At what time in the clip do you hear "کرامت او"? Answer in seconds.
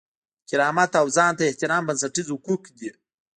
0.49-1.07